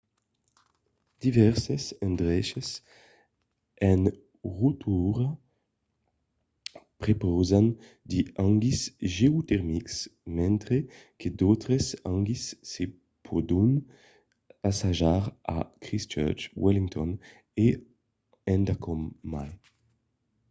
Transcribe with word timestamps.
divèrses 1.23 1.83
endreches 2.07 2.69
a 3.89 3.91
rotorua 4.57 5.27
prepausan 7.01 7.65
de 8.11 8.19
hangis 8.39 8.81
geotermics 9.17 9.95
mentre 10.39 10.77
que 11.19 11.29
d'autres 11.39 11.85
hangis 12.07 12.43
se 12.71 12.83
pòdon 13.25 13.69
assajar 14.69 15.23
a 15.55 15.57
christchurch 15.83 16.41
wellington 16.63 17.11
e 17.65 17.67
endacòm 18.53 19.01
mai 19.33 19.51